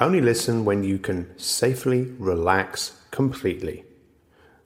[0.00, 3.84] Only listen when you can safely relax completely.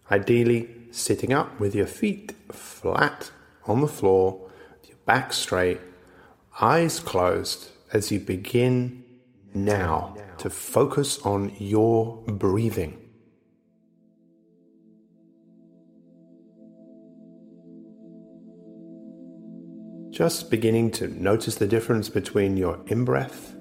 [0.08, 3.32] Ideally, sitting up with your feet flat
[3.66, 4.48] on the floor,
[4.86, 5.80] your back straight,
[6.60, 9.02] eyes closed as you begin
[9.52, 13.00] now to focus on your breathing.
[20.10, 23.53] Just beginning to notice the difference between your in breath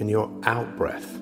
[0.00, 1.14] and your out breath.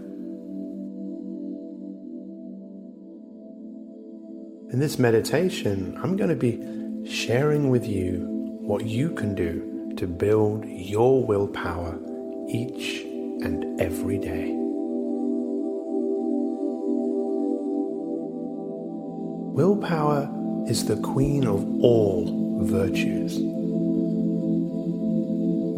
[4.72, 8.26] In this meditation, I'm going to be sharing with you
[8.60, 11.98] what you can do to build your willpower
[12.48, 13.02] each
[13.42, 14.54] and every day.
[19.54, 20.30] Willpower
[20.68, 23.57] is the queen of all virtues.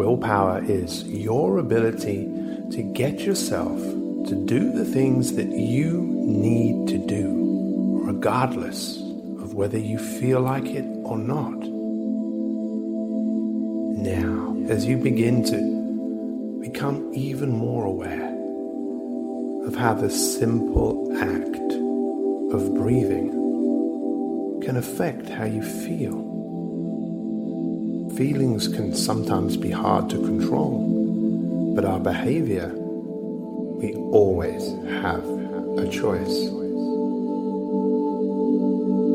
[0.00, 2.24] Willpower is your ability
[2.70, 8.96] to get yourself to do the things that you need to do, regardless
[9.42, 11.58] of whether you feel like it or not.
[14.00, 18.34] Now, as you begin to become even more aware
[19.66, 21.72] of how the simple act
[22.54, 23.32] of breathing
[24.64, 26.39] can affect how you feel.
[28.20, 34.62] Feelings can sometimes be hard to control but our behavior, we always
[35.00, 35.24] have
[35.78, 36.36] a choice.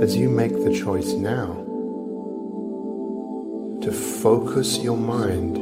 [0.01, 1.53] As you make the choice now
[3.83, 5.57] to focus your mind,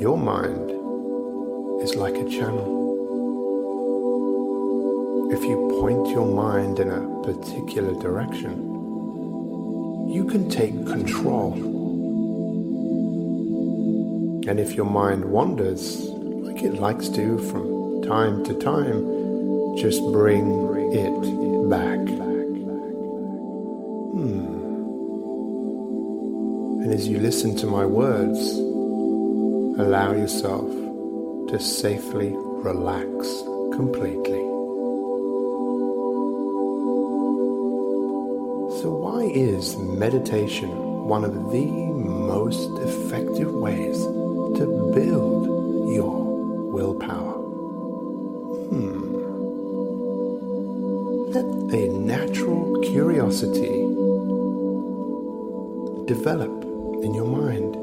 [0.00, 0.70] your mind
[1.82, 2.83] is like a channel.
[5.32, 8.58] If you point your mind in a particular direction,
[10.10, 11.74] you can take control
[14.46, 20.46] and if your mind wanders, like it likes to from time to time, just bring
[20.92, 21.98] it back.
[24.12, 24.54] Hmm.
[26.82, 28.38] And as you listen to my words,
[29.80, 30.70] allow yourself
[31.48, 33.26] to safely relax
[33.74, 34.53] completely.
[39.34, 40.70] Is meditation
[41.08, 43.98] one of the most effective ways
[44.56, 45.46] to build
[45.92, 47.32] your willpower.
[48.70, 49.14] Hmm.
[51.32, 53.82] Let a natural curiosity
[56.06, 56.52] develop
[57.02, 57.74] in your mind.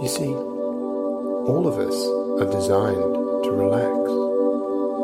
[0.00, 1.94] You see, all of us
[2.40, 4.23] are designed to relax.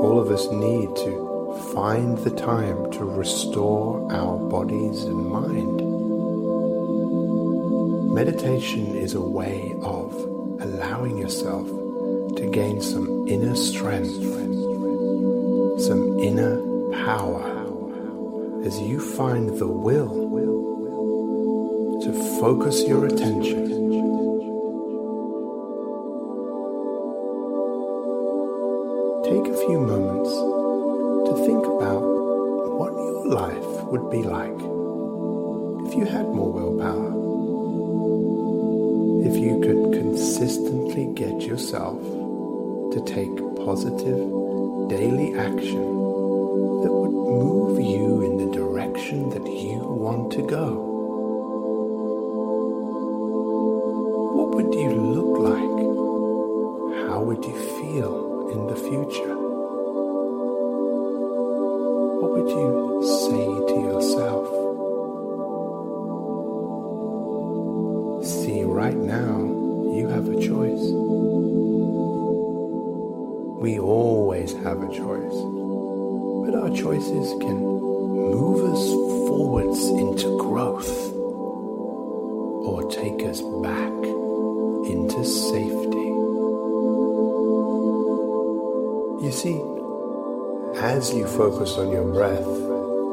[0.03, 5.77] All of us need to find the time to restore our bodies and mind.
[8.15, 10.15] Meditation is a way of
[10.61, 11.67] allowing yourself
[12.37, 14.15] to gain some inner strength,
[15.83, 16.61] some inner
[17.05, 17.61] power
[18.65, 20.29] as you find the will
[22.03, 23.80] to focus your attention
[50.31, 50.90] to go.
[79.79, 81.13] Into growth
[82.67, 83.93] or take us back
[84.91, 86.11] into safety.
[89.25, 89.61] You see,
[90.83, 92.47] as you focus on your breath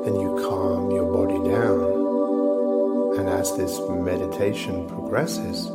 [0.08, 5.68] and you calm your body down, and as this meditation progresses,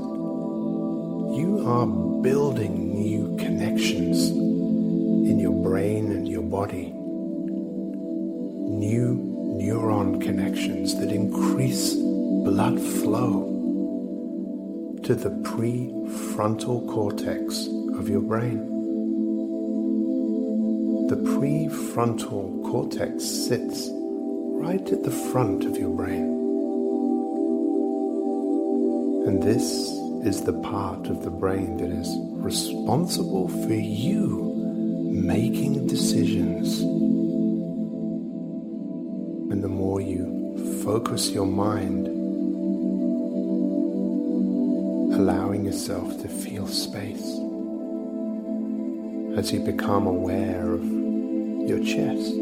[1.37, 6.93] you are building new connections in your brain and your body.
[8.69, 9.22] New
[10.33, 13.45] connections that increase blood flow
[15.03, 17.67] to the prefrontal cortex
[17.99, 18.57] of your brain.
[21.09, 26.25] The prefrontal cortex sits right at the front of your brain.
[29.27, 29.63] And this
[30.25, 34.55] is the part of the brain that is responsible for you
[35.13, 37.02] making decisions.
[40.93, 42.07] Focus your mind,
[45.15, 47.39] allowing yourself to feel space
[49.39, 50.85] as you become aware of
[51.67, 52.35] your chest,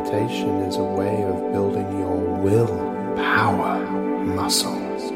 [0.00, 2.74] Meditation is a way of building your will
[3.16, 3.84] power
[4.24, 5.10] muscles.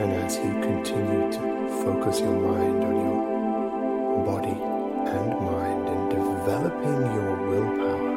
[0.00, 1.40] And as you continue to
[1.84, 3.20] focus your mind on your
[4.24, 4.56] body
[5.12, 8.14] and mind and developing your willpower,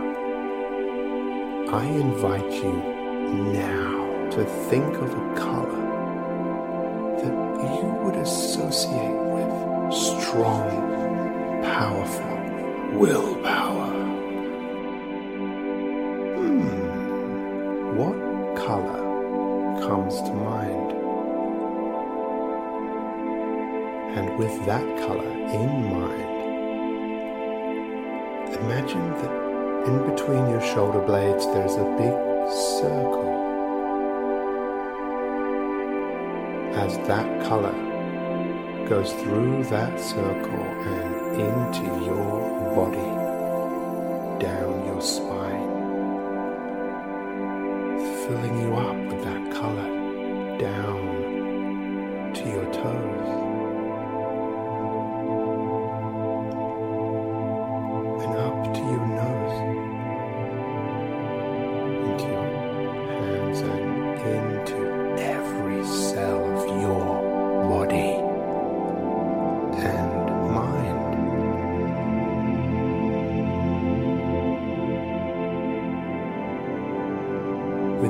[1.76, 2.72] I invite you
[3.52, 5.82] now to think of a color
[7.20, 7.34] that
[7.82, 9.52] you would associate with
[9.94, 10.70] strong,
[11.64, 12.31] powerful
[12.92, 13.92] willpower.
[16.36, 18.16] Hmm, what
[18.58, 19.02] color
[19.82, 20.92] comes to mind?
[24.18, 26.32] And with that color in mind,
[28.56, 32.14] imagine that in between your shoulder blades there's a big
[32.52, 33.32] circle.
[36.76, 37.91] As that color
[38.88, 43.12] goes through that circle and into your body,
[44.44, 45.70] down your spine,
[48.26, 49.01] filling you up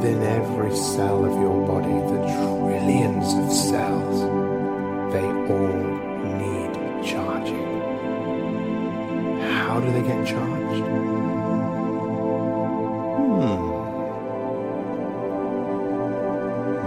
[0.01, 4.21] Within every cell of your body, the trillions of cells,
[5.13, 5.77] they all
[6.39, 6.73] need
[7.05, 7.69] charging.
[9.41, 10.85] How do they get charged?
[13.29, 13.61] Hmm.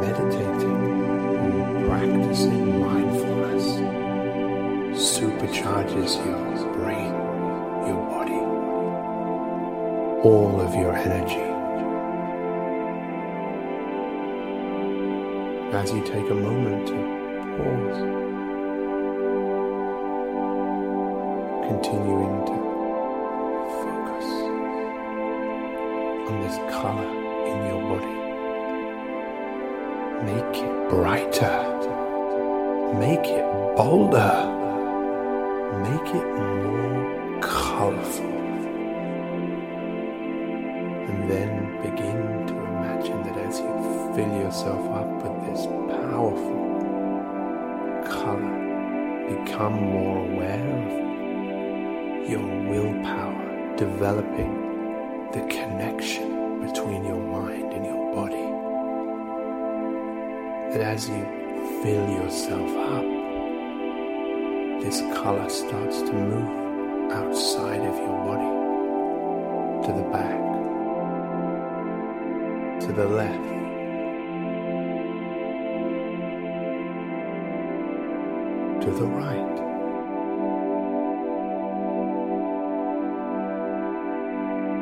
[0.00, 0.82] Meditating
[1.86, 3.66] practicing mindfulness
[4.98, 7.12] supercharges your brain,
[7.86, 8.40] your body,
[10.28, 11.43] all of your energy.
[15.74, 16.94] As you take a moment to
[17.56, 17.98] pause,
[21.68, 22.56] continuing to
[23.82, 24.28] focus
[26.30, 27.10] on this color
[27.50, 28.14] in your body.
[30.30, 31.58] Make it brighter.
[32.98, 33.44] Make it
[33.76, 34.36] bolder.
[35.82, 38.34] Make it more colorful.
[41.10, 46.66] And then begin to imagine that as you fill yourself up with this powerful,
[48.10, 48.54] color,
[49.28, 58.46] become more aware of your willpower developing the connection between your mind and your body.
[60.72, 61.24] That as you
[61.82, 63.04] fill yourself up,
[64.82, 68.50] this color starts to move outside of your body
[69.86, 70.40] to the back,
[72.80, 73.63] to the left.
[78.84, 79.56] To the right.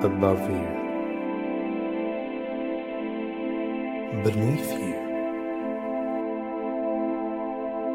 [0.04, 0.66] Above you.
[4.24, 4.94] Beneath you.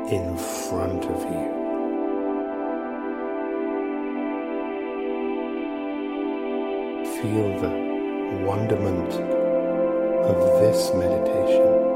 [0.09, 1.57] In front of you.
[7.21, 9.11] feel the wonderment
[10.31, 11.86] of this meditation,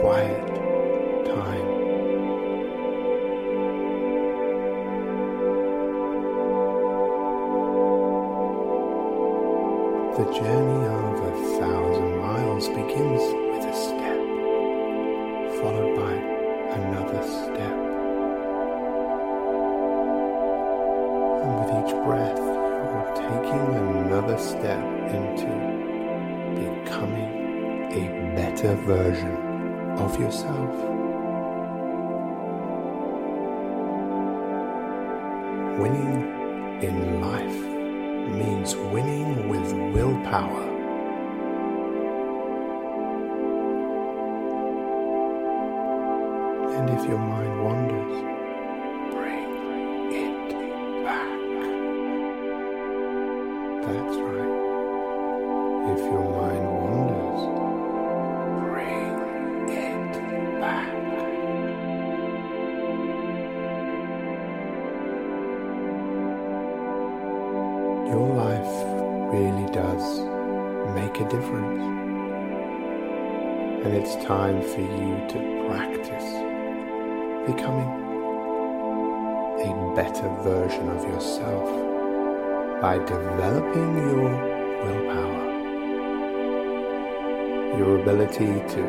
[0.00, 0.46] quiet
[1.26, 1.68] time.
[10.16, 14.18] The journey of a thousand miles begins with a step,
[15.60, 16.12] followed by
[16.76, 17.76] another step.
[21.42, 23.66] And with each breath, you're taking
[24.06, 25.50] another step into
[26.54, 27.38] becoming
[27.92, 29.47] a better version
[30.08, 30.74] of yourself.
[35.78, 37.60] Winning in life
[38.40, 40.64] means winning with willpower.
[46.76, 48.37] And if your mind wanders,
[68.08, 68.74] Your life
[69.34, 70.20] really does
[70.94, 71.82] make a difference.
[73.84, 75.38] And it's time for you to
[75.68, 76.24] practice
[77.46, 77.90] becoming
[79.60, 81.68] a better version of yourself
[82.80, 84.30] by developing your
[84.84, 85.44] willpower,
[87.76, 88.82] your ability to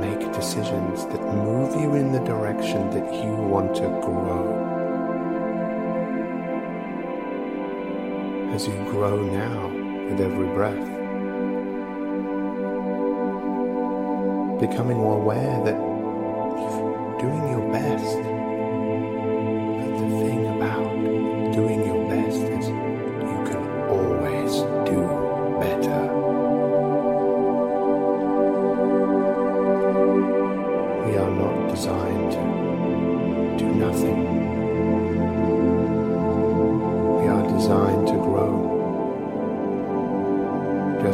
[0.00, 4.73] make decisions that move you in the direction that you want to grow.
[8.54, 9.66] As you grow now
[10.08, 10.78] with every breath,
[14.60, 15.93] becoming more aware that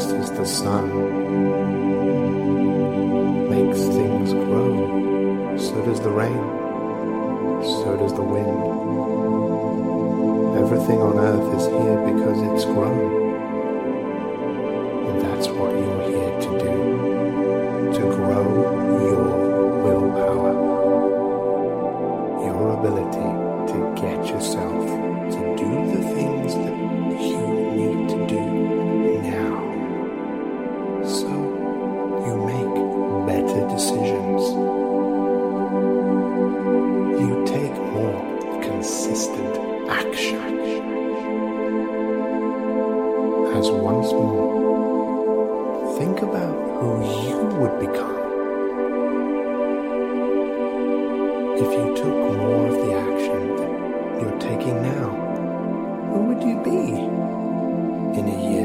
[0.01, 0.89] Just as the sun
[3.51, 6.43] makes things grow, so does the rain,
[7.61, 8.49] so does the wind.
[10.57, 13.13] Everything on earth is here because it's grown.
[15.11, 15.70] And that's what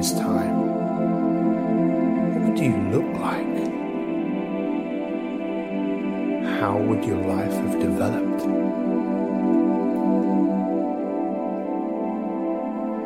[0.06, 0.56] year's time?
[2.34, 3.56] What would you look like?
[6.60, 8.46] How would your life have developed?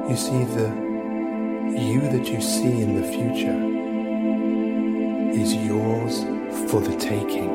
[0.09, 0.89] You see, the
[1.69, 3.59] you that you see in the future
[5.39, 6.23] is yours
[6.69, 7.49] for the taking.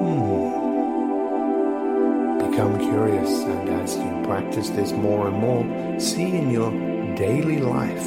[0.00, 0.59] Hmm.
[2.50, 6.70] Become curious, and as you practice this more and more, see in your
[7.14, 8.06] daily life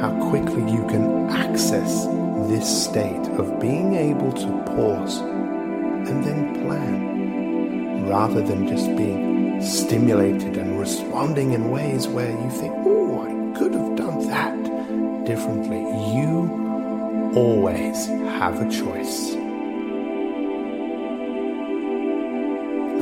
[0.00, 2.06] how quickly you can access
[2.48, 10.56] this state of being able to pause and then plan rather than just being stimulated
[10.56, 15.80] and responding in ways where you think, oh, I could have done that differently.
[16.16, 19.43] You always have a choice.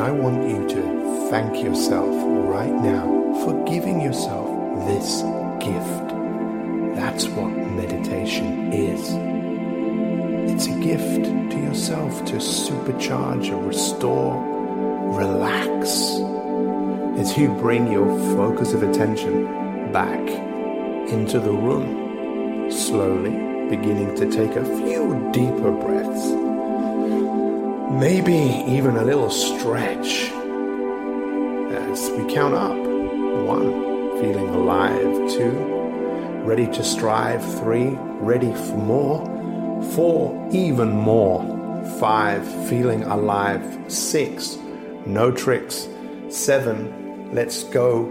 [0.01, 2.09] I want you to thank yourself
[2.49, 3.05] right now
[3.45, 4.49] for giving yourself
[4.87, 5.21] this
[5.65, 6.09] gift.
[6.97, 9.01] That's what meditation is.
[10.51, 14.35] It's a gift to yourself to supercharge and restore,
[15.15, 15.89] relax,
[17.21, 20.21] as you bring your focus of attention back
[21.11, 23.31] into the room, slowly
[23.69, 26.42] beginning to take a few deeper breaths.
[27.93, 30.31] Maybe even a little stretch
[31.73, 32.75] as we count up.
[32.75, 35.31] One, feeling alive.
[35.31, 35.51] Two,
[36.43, 37.45] ready to strive.
[37.61, 39.83] Three, ready for more.
[39.93, 41.45] Four, even more.
[42.01, 43.63] Five, feeling alive.
[43.89, 44.57] Six,
[45.05, 45.87] no tricks.
[46.31, 48.07] Seven, let's go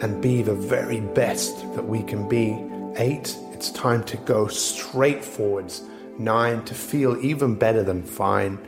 [0.00, 2.58] and be the very best that we can be.
[2.96, 5.82] Eight, it's time to go straight forwards.
[6.18, 8.58] Nine, to feel even better than fine.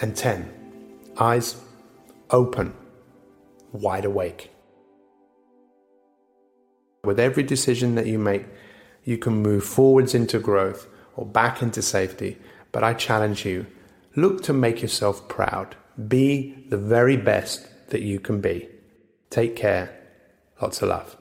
[0.00, 0.52] And ten,
[1.18, 1.56] eyes
[2.30, 2.74] open,
[3.72, 4.50] wide awake.
[7.04, 8.46] With every decision that you make,
[9.04, 10.86] you can move forwards into growth
[11.16, 12.38] or back into safety.
[12.72, 13.66] But I challenge you
[14.16, 15.76] look to make yourself proud.
[16.08, 18.68] Be the very best that you can be.
[19.30, 19.96] Take care.
[20.60, 21.16] Lots of love.